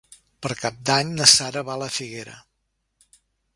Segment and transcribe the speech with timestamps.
[0.45, 2.37] Per Cap d'Any na Sara va a la Figuera.